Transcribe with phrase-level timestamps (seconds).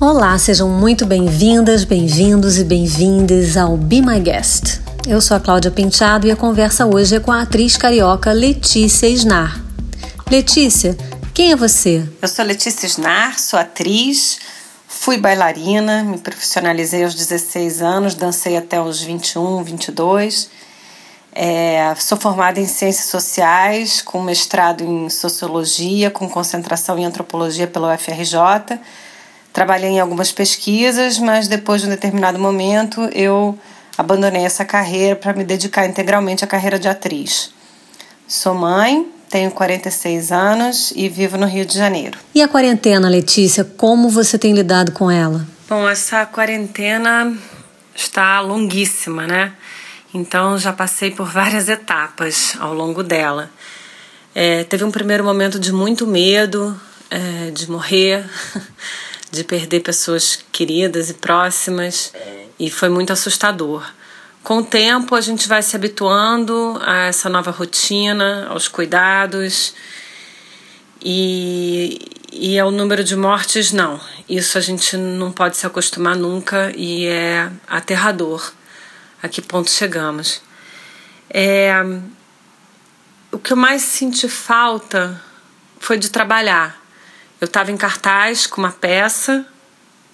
[0.00, 4.80] Olá, sejam muito bem-vindas, bem-vindos e bem-vindas ao Be My Guest.
[5.08, 9.08] Eu sou a Cláudia Penteado e a conversa hoje é com a atriz carioca Letícia
[9.08, 9.60] Snar.
[10.30, 10.96] Letícia,
[11.34, 12.08] quem é você?
[12.22, 14.38] Eu sou Letícia Snar, sou atriz,
[14.86, 20.48] fui bailarina, me profissionalizei aos 16 anos, dancei até os 21, 22.
[21.32, 27.92] É, sou formada em Ciências Sociais, com mestrado em Sociologia, com concentração em Antropologia pela
[27.92, 28.78] UFRJ
[29.52, 33.58] Trabalhei em algumas pesquisas, mas depois de um determinado momento eu
[33.96, 37.50] abandonei essa carreira para me dedicar integralmente à carreira de atriz.
[38.26, 42.18] Sou mãe, tenho 46 anos e vivo no Rio de Janeiro.
[42.34, 45.46] E a quarentena, Letícia, como você tem lidado com ela?
[45.68, 47.36] Bom, essa quarentena
[47.94, 49.52] está longuíssima, né?
[50.14, 53.50] Então já passei por várias etapas ao longo dela.
[54.34, 56.78] É, teve um primeiro momento de muito medo
[57.10, 58.24] é, de morrer.
[59.30, 62.12] de perder pessoas queridas e próximas
[62.58, 63.84] e foi muito assustador.
[64.42, 69.74] Com o tempo, a gente vai se habituando a essa nova rotina, aos cuidados
[71.02, 71.98] e,
[72.32, 74.00] e ao número de mortes, não.
[74.28, 78.52] Isso a gente não pode se acostumar nunca e é aterrador
[79.22, 80.40] a que ponto chegamos.
[81.28, 81.74] É,
[83.30, 85.20] o que eu mais senti falta
[85.78, 86.80] foi de trabalhar
[87.40, 89.46] eu estava em cartaz com uma peça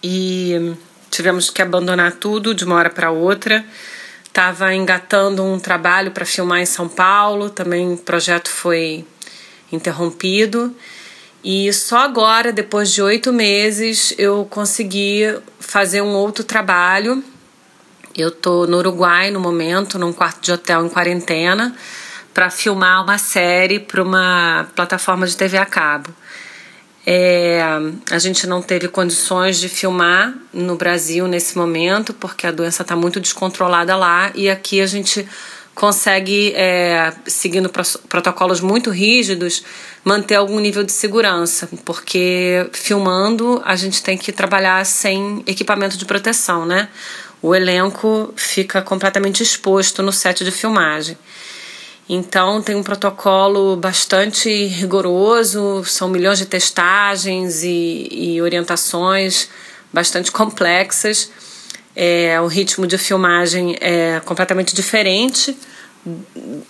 [0.02, 0.74] e
[1.10, 3.64] tivemos que abandonar tudo de uma hora para outra.
[4.24, 9.06] Estava engatando um trabalho para filmar em São Paulo, também o projeto foi
[9.72, 10.74] interrompido.
[11.42, 15.22] E só agora, depois de oito meses, eu consegui
[15.60, 17.22] fazer um outro trabalho.
[18.14, 21.74] Eu tô no Uruguai no momento, num quarto de hotel em quarentena,
[22.34, 26.10] para filmar uma série para uma plataforma de TV a cabo.
[27.06, 27.60] É,
[28.10, 32.96] a gente não teve condições de filmar no Brasil nesse momento, porque a doença está
[32.96, 35.26] muito descontrolada lá, e aqui a gente
[35.74, 37.68] consegue, é, seguindo
[38.08, 39.64] protocolos muito rígidos,
[40.04, 46.04] manter algum nível de segurança, porque filmando a gente tem que trabalhar sem equipamento de
[46.04, 46.88] proteção, né?
[47.42, 51.18] O elenco fica completamente exposto no set de filmagem.
[52.08, 59.48] Então tem um protocolo bastante rigoroso, são milhões de testagens e, e orientações
[59.92, 61.30] bastante complexas.
[61.96, 65.56] É, o ritmo de filmagem é completamente diferente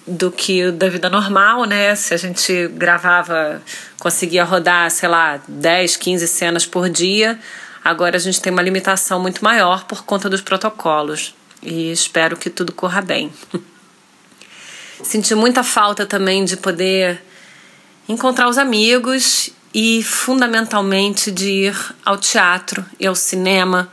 [0.06, 1.96] do que da vida normal, né?
[1.96, 3.60] Se a gente gravava,
[3.98, 7.38] conseguia rodar, sei lá, 10, 15 cenas por dia,
[7.82, 11.34] agora a gente tem uma limitação muito maior por conta dos protocolos.
[11.60, 13.32] E espero que tudo corra bem.
[15.04, 17.22] Senti muita falta também de poder
[18.08, 23.90] encontrar os amigos e fundamentalmente de ir ao teatro e ao cinema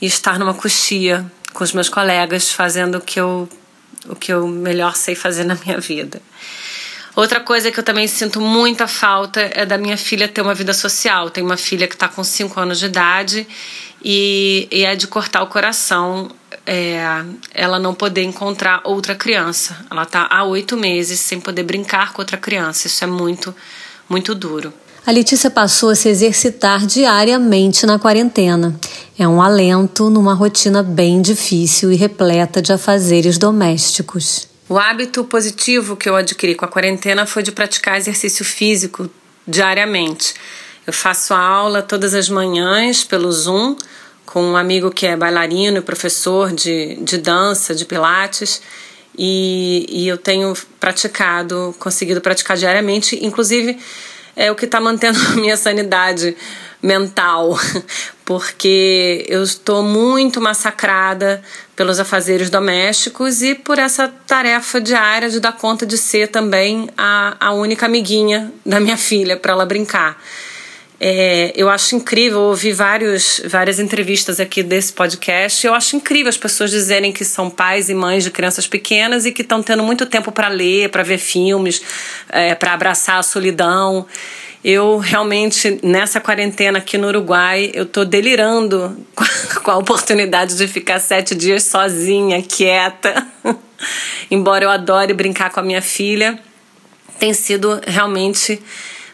[0.00, 3.48] e estar numa coxia com os meus colegas fazendo o que eu
[4.08, 6.22] o que eu melhor sei fazer na minha vida.
[7.14, 10.72] Outra coisa que eu também sinto muita falta é da minha filha ter uma vida
[10.72, 11.28] social.
[11.28, 13.46] Tem uma filha que está com 5 anos de idade
[14.02, 16.30] e, e, é de cortar o coração
[16.70, 17.00] é,
[17.54, 19.74] ela não poder encontrar outra criança.
[19.90, 22.86] Ela está há oito meses sem poder brincar com outra criança.
[22.86, 23.54] Isso é muito,
[24.06, 24.70] muito duro.
[25.06, 28.78] A Letícia passou a se exercitar diariamente na quarentena.
[29.18, 34.46] É um alento numa rotina bem difícil e repleta de afazeres domésticos.
[34.68, 39.10] O hábito positivo que eu adquiri com a quarentena foi de praticar exercício físico
[39.46, 40.34] diariamente.
[40.86, 43.74] Eu faço aula todas as manhãs pelo Zoom
[44.28, 48.60] com um amigo que é bailarino e professor de, de dança, de pilates,
[49.16, 53.78] e, e eu tenho praticado, conseguido praticar diariamente, inclusive
[54.36, 56.36] é o que está mantendo a minha sanidade
[56.82, 57.58] mental,
[58.22, 61.42] porque eu estou muito massacrada
[61.74, 67.34] pelos afazeres domésticos e por essa tarefa diária de dar conta de ser também a,
[67.40, 70.22] a única amiguinha da minha filha para ela brincar.
[71.00, 75.64] É, eu acho incrível ouvir vários, várias entrevistas aqui desse podcast.
[75.64, 79.30] Eu acho incrível as pessoas dizerem que são pais e mães de crianças pequenas e
[79.30, 81.80] que estão tendo muito tempo para ler, para ver filmes,
[82.30, 84.06] é, para abraçar a solidão.
[84.64, 88.96] Eu realmente, nessa quarentena aqui no Uruguai, eu tô delirando
[89.62, 93.24] com a oportunidade de ficar sete dias sozinha, quieta.
[94.28, 96.40] Embora eu adore brincar com a minha filha,
[97.20, 98.60] tem sido realmente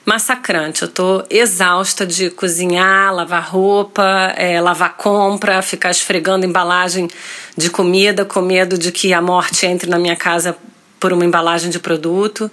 [0.04, 0.82] massacrante.
[0.82, 7.08] Eu tô exausta de cozinhar, lavar roupa, é, lavar compra, ficar esfregando embalagem
[7.56, 10.56] de comida com medo de que a morte entre na minha casa
[11.00, 12.50] por uma embalagem de produto.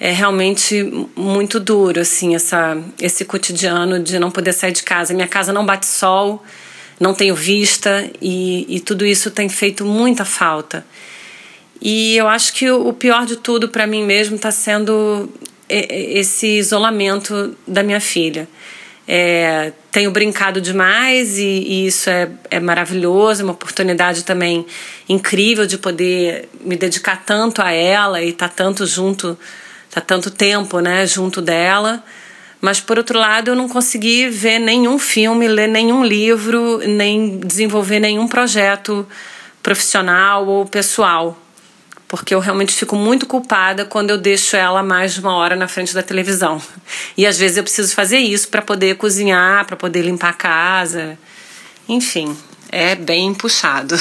[0.00, 5.12] é realmente muito duro, assim, essa, esse cotidiano de não poder sair de casa.
[5.12, 6.42] Minha casa não bate sol,
[7.00, 10.84] não tenho vista e, e tudo isso tem feito muita falta.
[11.80, 15.28] E eu acho que o pior de tudo para mim mesmo está sendo
[15.68, 18.48] esse isolamento da minha filha.
[19.10, 24.66] É, tenho brincado demais e, e, isso é, é maravilhoso, é uma oportunidade também
[25.08, 29.38] incrível de poder me dedicar tanto a ela e estar tá tanto junto,
[29.90, 32.04] tá tanto tempo, né, junto dela.
[32.60, 38.00] Mas por outro lado, eu não consegui ver nenhum filme, ler nenhum livro, nem desenvolver
[38.00, 39.08] nenhum projeto
[39.62, 41.38] profissional ou pessoal
[42.08, 45.68] porque eu realmente fico muito culpada quando eu deixo ela mais de uma hora na
[45.68, 46.60] frente da televisão.
[47.16, 51.18] E às vezes eu preciso fazer isso para poder cozinhar, para poder limpar a casa.
[51.86, 52.34] Enfim,
[52.72, 54.00] é bem puxado.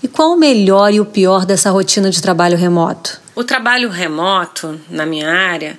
[0.00, 3.20] E qual o melhor e o pior dessa rotina de trabalho remoto?
[3.34, 5.76] O trabalho remoto, na minha área,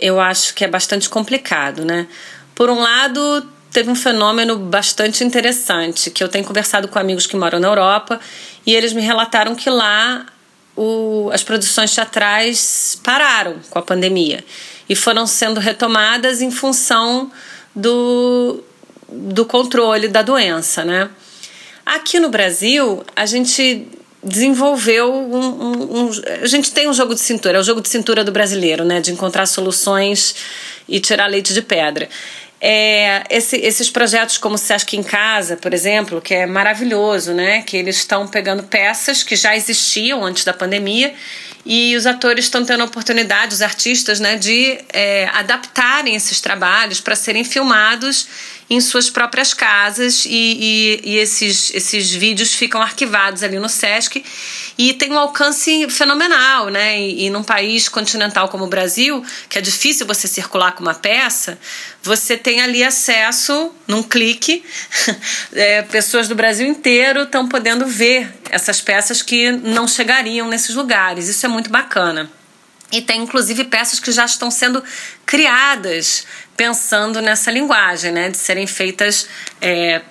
[0.00, 2.06] eu acho que é bastante complicado, né?
[2.54, 7.36] Por um lado, teve um fenômeno bastante interessante, que eu tenho conversado com amigos que
[7.36, 8.20] moram na Europa,
[8.64, 10.26] e eles me relataram que lá
[10.76, 14.44] o, as produções teatrais pararam com a pandemia
[14.88, 17.30] e foram sendo retomadas em função
[17.74, 18.62] do,
[19.08, 21.10] do controle da doença, né?
[21.84, 23.86] Aqui no Brasil, a gente
[24.22, 26.10] desenvolveu um, um, um,
[26.42, 28.98] a gente tem um jogo de cintura, é o jogo de cintura do brasileiro, né,
[28.98, 30.34] de encontrar soluções
[30.88, 32.08] e tirar leite de pedra.
[32.66, 37.60] É, esse, esses projetos como o Sesc em Casa, por exemplo, que é maravilhoso, né?
[37.60, 41.12] Que eles estão pegando peças que já existiam antes da pandemia
[41.64, 47.00] e os atores estão tendo a oportunidade, os artistas, né, de é, adaptarem esses trabalhos
[47.00, 48.26] para serem filmados
[48.68, 54.24] em suas próprias casas e, e, e, esses, esses vídeos ficam arquivados ali no Sesc
[54.78, 56.98] e tem um alcance fenomenal, né?
[56.98, 60.94] E, e num país continental como o Brasil, que é difícil você circular com uma
[60.94, 61.58] peça,
[62.02, 64.62] você tem ali acesso num clique.
[65.52, 71.28] É, pessoas do Brasil inteiro estão podendo ver essas peças que não chegariam nesses lugares.
[71.28, 72.30] Isso é muito bacana.
[72.92, 74.84] E tem inclusive peças que já estão sendo
[75.24, 79.26] criadas pensando nessa linguagem, né, de serem feitas
[79.60, 80.02] é,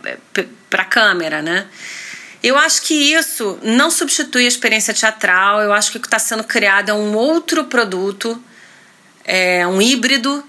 [0.70, 1.68] para câmera, né.
[2.42, 5.62] Eu acho que isso não substitui a experiência teatral.
[5.62, 8.44] Eu acho que o que está sendo criado é um outro produto,
[9.24, 10.44] é um híbrido,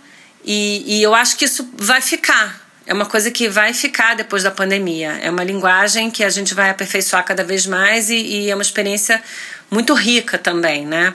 [0.45, 2.64] e, e eu acho que isso vai ficar.
[2.87, 5.19] É uma coisa que vai ficar depois da pandemia.
[5.23, 8.63] É uma linguagem que a gente vai aperfeiçoar cada vez mais e, e é uma
[8.63, 9.23] experiência
[9.71, 11.15] muito rica também, né?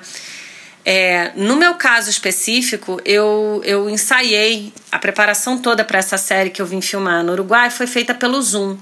[0.83, 6.61] É, no meu caso específico, eu, eu ensaiei a preparação toda para essa série que
[6.61, 8.77] eu vim filmar no Uruguai foi feita pelo Zoom.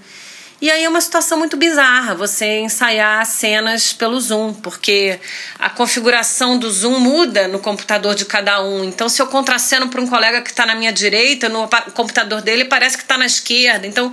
[0.59, 5.19] E aí é uma situação muito bizarra você ensaiar cenas pelo Zoom, porque
[5.59, 8.83] a configuração do Zoom muda no computador de cada um.
[8.83, 12.65] Então, se eu contraceno para um colega que está na minha direita, no computador dele
[12.65, 13.85] parece que está na esquerda.
[13.85, 14.11] Então,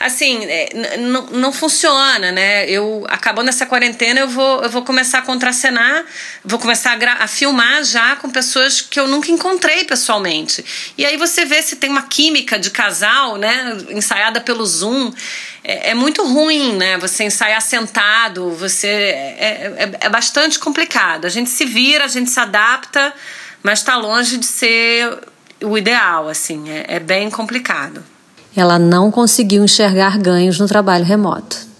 [0.00, 0.96] assim, é,
[1.30, 2.66] não funciona, né?
[2.70, 6.06] Eu, acabando essa quarentena, eu vou, eu vou começar a contracenar,
[6.42, 10.64] vou começar a, a filmar já com pessoas que eu nunca encontrei pessoalmente.
[10.96, 13.76] E aí você vê se tem uma química de casal, né?
[13.90, 15.12] Ensaiada pelo Zoom
[15.64, 16.96] é, é, muito ruim, né?
[16.98, 21.24] Você ensaiar sentado, você é, é, é, bastante complicado.
[21.24, 23.12] A gente se vira, a gente se adapta,
[23.62, 25.18] mas está longe de ser
[25.62, 26.70] o ideal, assim.
[26.70, 28.02] É, é bem complicado.
[28.56, 31.72] Ela não conseguiu enxergar ganhos no trabalho remoto.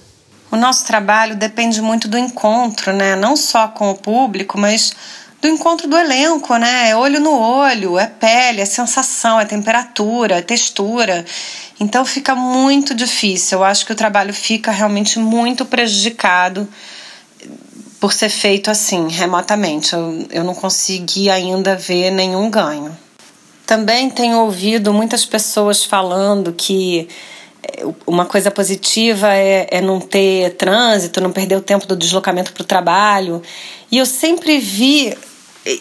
[0.51, 3.17] O nosso trabalho depende muito do encontro, né?
[3.17, 4.95] Não só com o público, mas
[5.43, 6.91] do encontro do elenco, né?
[6.91, 11.25] É olho no olho, é pele, é sensação, é temperatura, é textura.
[11.81, 13.59] Então fica muito difícil.
[13.59, 16.69] Eu acho que o trabalho fica realmente muito prejudicado
[17.99, 19.95] por ser feito assim, remotamente.
[19.95, 22.97] Eu, eu não consegui ainda ver nenhum ganho.
[23.67, 27.09] Também tenho ouvido muitas pessoas falando que
[27.65, 32.53] eh, uma coisa positiva é, é não ter trânsito, não perder o tempo do deslocamento
[32.53, 33.43] para o trabalho.
[33.91, 35.17] E eu sempre vi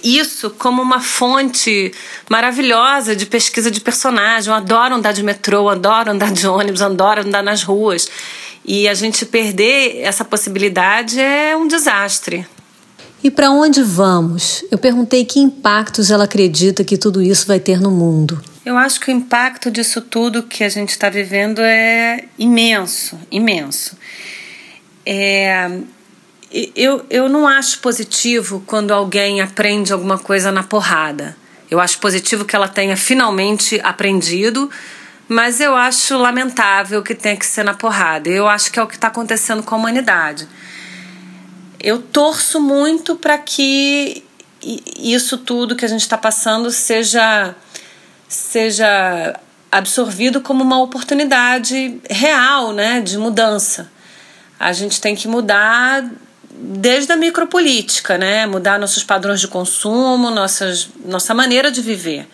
[0.03, 1.91] isso como uma fonte
[2.29, 4.49] maravilhosa de pesquisa de personagem.
[4.51, 8.09] Eu adoro andar de metrô, adoro andar de ônibus, adoro andar nas ruas.
[8.63, 12.45] E a gente perder essa possibilidade é um desastre.
[13.23, 14.63] E para onde vamos?
[14.71, 18.41] Eu perguntei que impactos ela acredita que tudo isso vai ter no mundo.
[18.65, 23.97] Eu acho que o impacto disso tudo que a gente está vivendo é imenso, imenso.
[25.05, 25.79] É,
[26.75, 31.35] eu, eu não acho positivo quando alguém aprende alguma coisa na porrada.
[31.69, 34.69] Eu acho positivo que ela tenha finalmente aprendido,
[35.29, 38.27] mas eu acho lamentável que tenha que ser na porrada.
[38.27, 40.47] Eu acho que é o que está acontecendo com a humanidade.
[41.79, 44.23] Eu torço muito para que
[44.61, 47.55] isso tudo que a gente está passando seja,
[48.27, 49.39] seja
[49.71, 53.89] absorvido como uma oportunidade real né, de mudança.
[54.59, 56.03] A gente tem que mudar
[56.61, 58.45] desde a micropolítica, né?
[58.45, 62.27] mudar nossos padrões de consumo, nossas, nossa maneira de viver.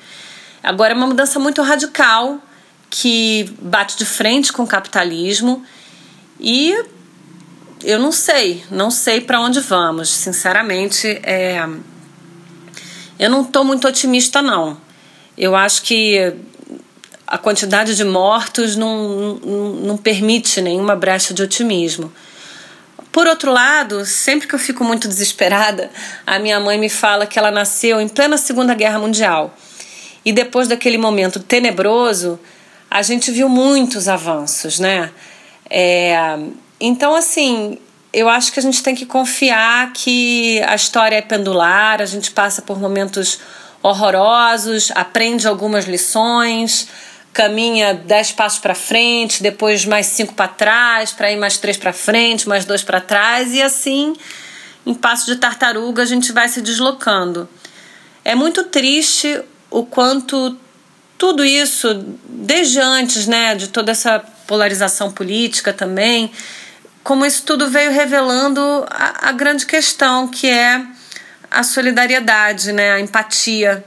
[0.62, 2.40] Agora é uma mudança muito radical
[2.90, 5.64] que bate de frente com o capitalismo
[6.40, 6.76] e
[7.84, 10.10] eu não sei, não sei para onde vamos.
[10.10, 11.66] Sinceramente, é,
[13.18, 14.78] eu não estou muito otimista, não.
[15.38, 16.34] Eu acho que
[17.26, 22.12] a quantidade de mortos não, não, não permite nenhuma brecha de otimismo.
[23.18, 25.90] Por outro lado, sempre que eu fico muito desesperada,
[26.24, 29.58] a minha mãe me fala que ela nasceu em plena Segunda Guerra Mundial.
[30.24, 32.40] E depois daquele momento tenebroso,
[32.92, 35.10] a gente viu muitos avanços, né?
[35.68, 36.38] É,
[36.80, 37.80] então, assim,
[38.14, 42.30] eu acho que a gente tem que confiar que a história é pendular, a gente
[42.30, 43.40] passa por momentos
[43.82, 46.88] horrorosos, aprende algumas lições,
[47.34, 51.94] caminha dez passos para frente, depois mais cinco para trás, para ir mais três para
[51.94, 54.16] frente, mais dois para trás, e assim,
[54.86, 57.48] em passo de tartaruga, a gente vai se deslocando.
[58.26, 60.58] É muito triste o quanto
[61.18, 61.94] tudo isso,
[62.28, 66.32] desde antes né, de toda essa polarização política também,
[67.04, 70.86] como isso tudo veio revelando a, a grande questão que é
[71.50, 73.84] a solidariedade, né, a empatia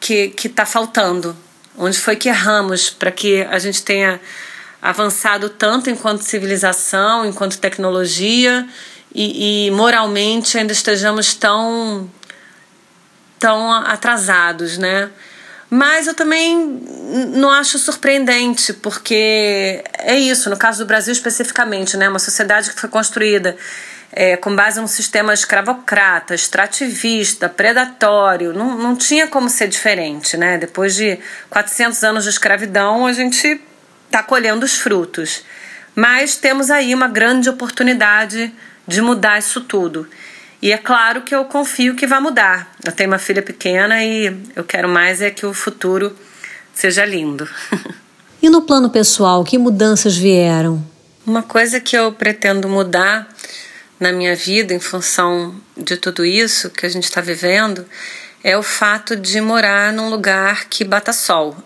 [0.00, 1.36] que está faltando.
[1.76, 4.20] Onde foi que erramos para que a gente tenha
[4.80, 8.66] avançado tanto enquanto civilização, enquanto tecnologia
[9.14, 12.10] e, e moralmente ainda estejamos tão
[13.38, 15.10] tão atrasados, né?
[15.68, 16.80] Mas eu também
[17.34, 22.08] não acho surpreendente, porque é isso, no caso do Brasil especificamente, né?
[22.08, 23.56] Uma sociedade que foi construída
[24.12, 30.56] é, com base num sistema escravocrata, extrativista, predatório, não, não tinha como ser diferente, né?
[30.56, 31.18] Depois de
[31.50, 33.60] 400 anos de escravidão, a gente
[34.06, 35.44] está colhendo os frutos.
[35.94, 38.54] Mas temos aí uma grande oportunidade
[38.86, 40.08] de mudar isso tudo.
[40.60, 42.74] E é claro que eu confio que vai mudar.
[42.84, 46.16] Eu tenho uma filha pequena e eu quero mais é que o futuro
[46.74, 47.48] seja lindo.
[48.42, 50.84] e no plano pessoal, que mudanças vieram?
[51.26, 53.28] Uma coisa que eu pretendo mudar
[53.98, 57.84] na minha vida em função de tudo isso que a gente está vivendo
[58.44, 61.56] é o fato de morar num lugar que bata sol.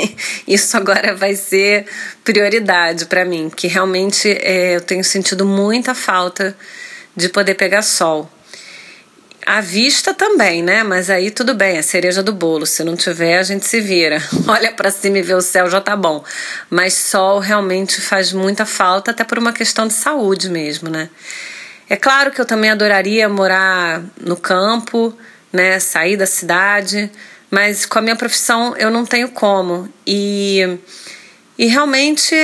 [0.48, 1.84] Isso agora vai ser
[2.24, 6.56] prioridade para mim, que realmente é, eu tenho sentido muita falta
[7.14, 8.30] de poder pegar sol.
[9.52, 10.84] A vista também, né?
[10.84, 12.64] Mas aí tudo bem, é cereja do bolo.
[12.64, 14.22] Se não tiver, a gente se vira.
[14.46, 16.22] Olha para cima e vê o céu, já tá bom.
[16.70, 21.10] Mas sol realmente faz muita falta, até por uma questão de saúde mesmo, né?
[21.88, 25.12] É claro que eu também adoraria morar no campo,
[25.52, 25.80] né?
[25.80, 27.10] Sair da cidade,
[27.50, 29.92] mas com a minha profissão eu não tenho como.
[30.06, 30.78] E
[31.60, 32.34] e realmente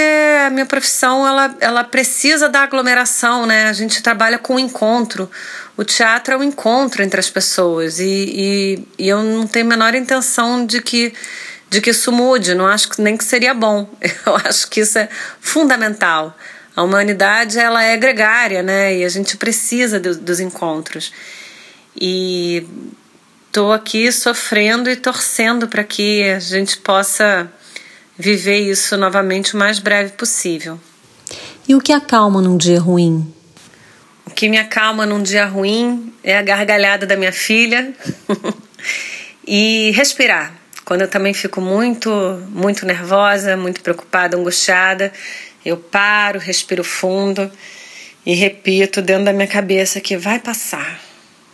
[0.46, 3.66] a minha profissão ela, ela precisa da aglomeração, né?
[3.66, 5.30] A gente trabalha com o encontro.
[5.74, 9.64] O teatro é o um encontro entre as pessoas e, e, e, eu não tenho
[9.64, 11.14] a menor intenção de que,
[11.70, 12.54] de que isso mude.
[12.54, 13.88] Não acho nem que seria bom.
[14.26, 15.08] Eu acho que isso é
[15.40, 16.36] fundamental.
[16.76, 18.98] A humanidade ela é gregária, né?
[18.98, 21.10] E a gente precisa do, dos encontros.
[21.98, 22.66] E
[23.46, 27.50] estou aqui sofrendo e torcendo para que a gente possa
[28.18, 30.80] viver isso novamente o mais breve possível.
[31.68, 33.32] E o que acalma num dia ruim?
[34.24, 37.94] O que me acalma num dia ruim é a gargalhada da minha filha
[39.46, 40.54] e respirar.
[40.84, 42.10] Quando eu também fico muito,
[42.50, 45.12] muito nervosa, muito preocupada, angustiada,
[45.64, 47.50] eu paro, respiro fundo
[48.24, 51.00] e repito dentro da minha cabeça que vai passar,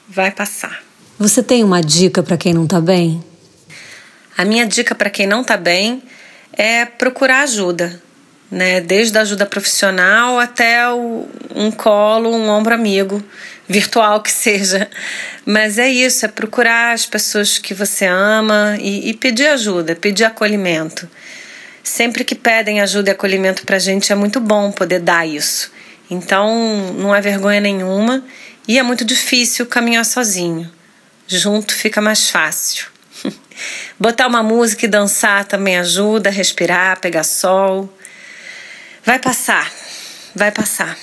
[0.09, 0.83] vai passar.
[1.19, 3.25] Você tem uma dica para quem não está bem?
[4.37, 6.03] A minha dica para quem não está bem
[6.53, 8.01] é procurar ajuda,
[8.51, 8.81] né?
[8.81, 13.23] Desde a ajuda profissional até o, um colo, um ombro amigo,
[13.69, 14.89] virtual que seja.
[15.45, 20.25] Mas é isso, é procurar as pessoas que você ama e, e pedir ajuda, pedir
[20.25, 21.09] acolhimento.
[21.83, 25.73] Sempre que pedem ajuda e acolhimento pra gente é muito bom poder dar isso.
[26.11, 28.23] Então não é vergonha nenhuma
[28.69, 30.71] e é muito difícil caminhar sozinho.
[31.27, 32.92] Junto fica mais fácil.
[33.99, 37.89] Botar uma música e dançar também ajuda, respirar, pegar sol.
[39.05, 39.71] Vai passar,
[40.35, 40.97] vai passar.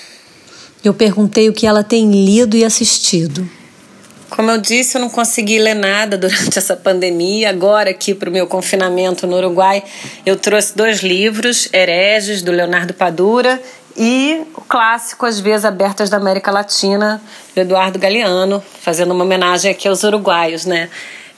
[0.82, 3.48] Eu perguntei o que ela tem lido e assistido.
[4.30, 7.50] Como eu disse, eu não consegui ler nada durante essa pandemia.
[7.50, 9.82] Agora, aqui para o meu confinamento no Uruguai,
[10.24, 13.60] eu trouxe dois livros: Hereges, do Leonardo Padura,
[13.96, 17.20] e o clássico As Vias Abertas da América Latina,
[17.54, 20.88] do Eduardo Galeano, fazendo uma homenagem aqui aos uruguaios, né?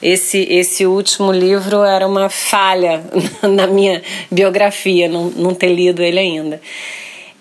[0.02, 3.04] Esse, esse último livro era uma falha
[3.42, 6.60] na minha biografia, não, não ter lido ele ainda.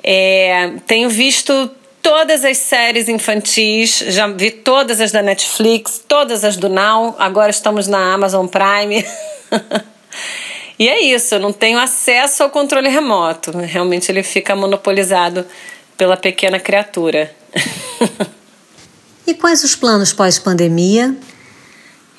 [0.04, 6.58] É, tenho visto todas as séries infantis, já vi todas as da Netflix, todas as
[6.58, 9.06] do Now, agora estamos na Amazon Prime.
[10.78, 13.52] e é isso, eu não tenho acesso ao controle remoto.
[13.58, 15.46] Realmente ele fica monopolizado
[15.98, 17.34] pela pequena criatura.
[19.26, 21.16] e quais os planos pós-pandemia?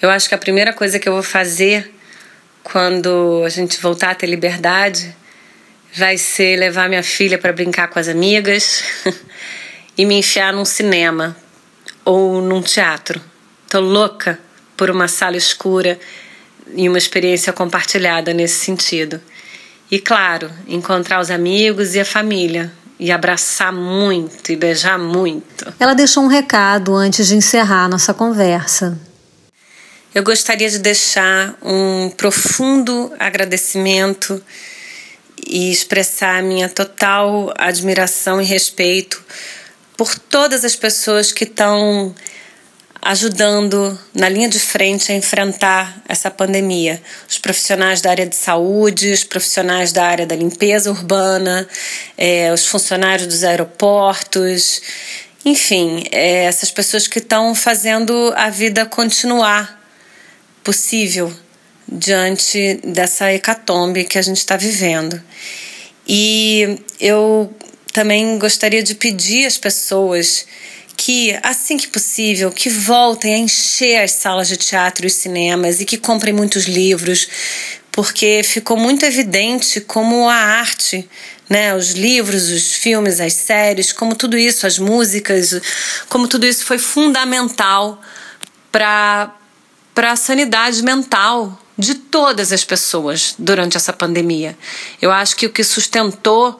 [0.02, 1.94] Eu acho que a primeira coisa que eu vou fazer
[2.64, 5.14] quando a gente voltar a ter liberdade
[5.96, 8.82] vai ser levar minha filha para brincar com as amigas
[9.96, 11.36] e me enfiar num cinema
[12.04, 13.20] ou num teatro.
[13.70, 14.40] Tô louca
[14.76, 15.96] por uma sala escura
[16.74, 19.20] e uma experiência compartilhada nesse sentido.
[19.88, 25.72] E claro, encontrar os amigos e a família e abraçar muito e beijar muito.
[25.78, 28.98] Ela deixou um recado antes de encerrar nossa conversa.
[30.14, 34.44] Eu gostaria de deixar um profundo agradecimento
[35.46, 39.24] e expressar a minha total admiração e respeito
[39.96, 42.14] por todas as pessoas que estão
[43.00, 47.02] ajudando na linha de frente a enfrentar essa pandemia.
[47.26, 51.66] Os profissionais da área de saúde, os profissionais da área da limpeza urbana,
[52.18, 54.82] é, os funcionários dos aeroportos,
[55.42, 59.80] enfim, é, essas pessoas que estão fazendo a vida continuar
[60.62, 61.32] possível
[61.88, 65.20] diante dessa hecatombe que a gente está vivendo.
[66.06, 67.52] E eu
[67.92, 70.46] também gostaria de pedir às pessoas
[70.96, 75.84] que, assim que possível, que voltem a encher as salas de teatro e cinemas e
[75.84, 77.28] que comprem muitos livros,
[77.90, 81.08] porque ficou muito evidente como a arte,
[81.48, 85.60] né, os livros, os filmes, as séries, como tudo isso, as músicas,
[86.08, 88.00] como tudo isso foi fundamental
[88.70, 89.36] para
[89.94, 94.56] para a sanidade mental de todas as pessoas durante essa pandemia.
[95.00, 96.58] Eu acho que o que sustentou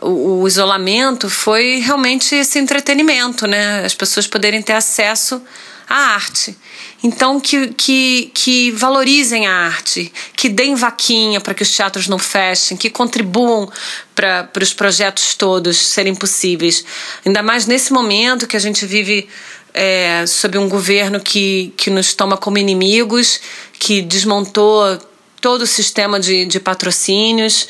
[0.00, 3.84] o, isolamento foi realmente esse entretenimento, né?
[3.84, 5.40] As pessoas poderem ter acesso
[5.88, 6.56] à arte.
[7.02, 12.18] Então, que, que, que valorizem a arte, que deem vaquinha para que os teatros não
[12.18, 13.70] fechem, que contribuam
[14.14, 16.84] para os projetos todos serem possíveis.
[17.24, 19.28] Ainda mais nesse momento que a gente vive
[19.74, 23.40] é, sob um governo que, que nos toma como inimigos,
[23.78, 24.98] que desmontou
[25.40, 27.68] todo o sistema de, de patrocínios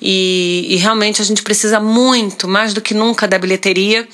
[0.00, 4.06] e, e realmente a gente precisa muito, mais do que nunca, da bilheteria.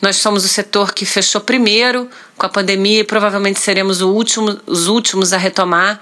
[0.00, 4.86] Nós somos o setor que fechou primeiro com a pandemia e provavelmente seremos último, os
[4.86, 6.00] últimos a retomar.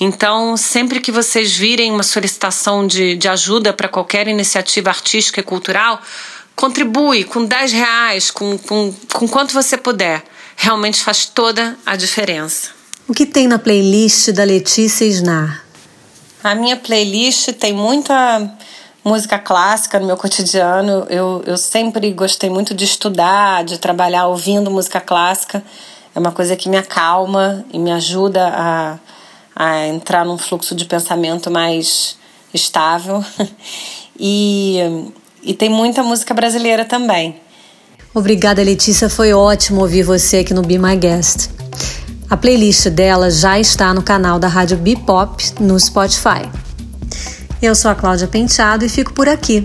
[0.00, 5.44] Então, sempre que vocês virem uma solicitação de, de ajuda para qualquer iniciativa artística e
[5.44, 6.02] cultural,
[6.56, 10.22] contribui com 10 reais, com, com, com quanto você puder
[10.56, 12.70] realmente faz toda a diferença.
[13.08, 15.64] O que tem na playlist da Letícia Snar?
[16.42, 18.56] A minha playlist tem muita
[19.04, 21.06] música clássica no meu cotidiano.
[21.10, 25.62] Eu, eu sempre gostei muito de estudar, de trabalhar ouvindo música clássica.
[26.14, 28.98] É uma coisa que me acalma e me ajuda a,
[29.54, 32.16] a entrar num fluxo de pensamento mais
[32.54, 33.24] estável.
[34.18, 34.78] e,
[35.42, 37.36] e tem muita música brasileira também.
[38.14, 39.08] Obrigada, Letícia.
[39.08, 41.50] Foi ótimo ouvir você aqui no Be My Guest.
[42.28, 46.48] A playlist dela já está no canal da Rádio Bipop no Spotify.
[47.60, 49.64] Eu sou a Cláudia Penteado e fico por aqui.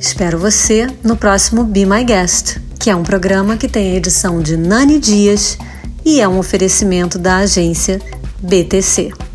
[0.00, 4.40] Espero você no próximo Be My Guest, que é um programa que tem a edição
[4.40, 5.58] de Nani Dias
[6.04, 8.00] e é um oferecimento da agência
[8.40, 9.29] BTC.